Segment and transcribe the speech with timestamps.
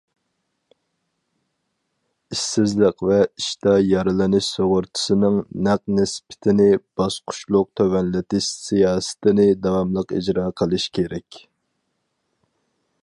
[2.35, 5.37] ئىشسىزلىق ۋە ئىشتا يارىلىنىش سۇغۇرتىسىنىڭ
[5.69, 6.67] ھەق نىسبىتىنى
[7.03, 11.43] باسقۇچلۇق تۆۋەنلىتىش سىياسىتىنى داۋاملىق ئىجرا قىلىش كېرەك.